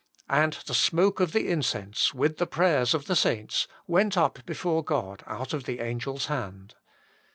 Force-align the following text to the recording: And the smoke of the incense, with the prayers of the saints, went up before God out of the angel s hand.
And 0.31 0.53
the 0.65 0.73
smoke 0.73 1.19
of 1.19 1.31
the 1.31 1.47
incense, 1.47 2.11
with 2.11 2.37
the 2.37 2.47
prayers 2.47 2.95
of 2.95 3.05
the 3.05 3.15
saints, 3.15 3.67
went 3.85 4.17
up 4.17 4.43
before 4.47 4.83
God 4.83 5.23
out 5.27 5.53
of 5.53 5.65
the 5.65 5.79
angel 5.79 6.15
s 6.15 6.25
hand. 6.25 6.73